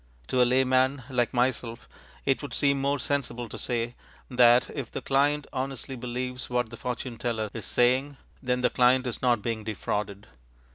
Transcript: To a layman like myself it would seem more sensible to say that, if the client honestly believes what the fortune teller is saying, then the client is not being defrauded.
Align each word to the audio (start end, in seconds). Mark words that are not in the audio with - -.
To 0.29 0.41
a 0.41 0.45
layman 0.45 1.03
like 1.11 1.31
myself 1.31 1.87
it 2.25 2.41
would 2.41 2.55
seem 2.55 2.81
more 2.81 2.97
sensible 2.97 3.47
to 3.47 3.59
say 3.59 3.93
that, 4.31 4.67
if 4.71 4.91
the 4.91 4.99
client 5.03 5.45
honestly 5.53 5.95
believes 5.95 6.49
what 6.49 6.71
the 6.71 6.75
fortune 6.75 7.19
teller 7.19 7.51
is 7.53 7.65
saying, 7.65 8.17
then 8.41 8.61
the 8.61 8.71
client 8.71 9.05
is 9.05 9.21
not 9.21 9.43
being 9.43 9.63
defrauded. 9.63 10.25